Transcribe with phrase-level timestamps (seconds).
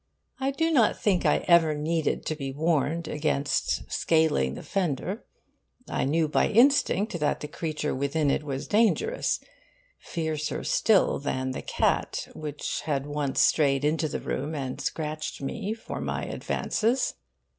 [0.39, 5.25] I do not think I ever needed to be warned against scaling the fender.
[5.87, 9.39] I knew by instinct that the creature within it was dangerous
[9.99, 15.75] fiercer still than the cat which had once strayed into the room and scratched me
[15.75, 17.13] for my advances.